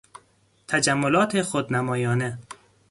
[0.67, 2.39] تجملات خودنمایانه